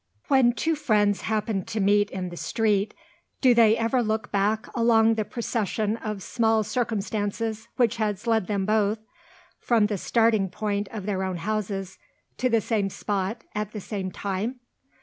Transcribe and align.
When 0.29 0.53
two 0.53 0.73
friends 0.73 1.21
happen 1.21 1.63
to 1.65 1.79
meet 1.79 2.09
in 2.09 2.29
the 2.29 2.35
street, 2.35 2.95
do 3.39 3.53
they 3.53 3.77
ever 3.77 4.01
look 4.01 4.31
back 4.31 4.65
along 4.75 5.13
the 5.13 5.23
procession 5.23 5.95
of 5.97 6.23
small 6.23 6.63
circumstances 6.63 7.67
which 7.75 7.97
has 7.97 8.25
led 8.25 8.47
them 8.47 8.65
both, 8.65 8.97
from 9.59 9.85
the 9.85 9.99
starting 9.99 10.49
point 10.49 10.87
of 10.87 11.05
their 11.05 11.21
own 11.21 11.37
houses, 11.37 11.99
to 12.39 12.49
the 12.49 12.61
same 12.61 12.89
spot, 12.89 13.43
at 13.53 13.73
the 13.73 13.79
same 13.79 14.09
time? 14.11 14.59